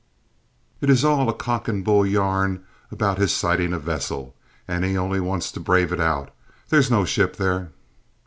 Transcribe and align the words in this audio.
It 0.81 0.89
is 0.89 1.05
all 1.05 1.29
a 1.29 1.33
cock 1.35 1.67
and 1.67 1.81
a 1.81 1.83
bull 1.83 2.07
yarn 2.07 2.63
about 2.89 3.19
his 3.19 3.31
sighting 3.31 3.71
a 3.71 3.77
vessel, 3.77 4.33
and 4.67 4.83
he 4.83 4.97
only 4.97 5.19
wants 5.19 5.51
to 5.51 5.59
brave 5.59 5.93
it 5.93 5.99
out. 6.01 6.33
There's 6.69 6.89
no 6.89 7.05
ship 7.05 7.35
there!" 7.35 7.69